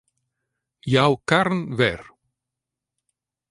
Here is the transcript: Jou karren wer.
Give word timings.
Jou 0.93 1.13
karren 1.29 1.61
wer. 1.77 2.01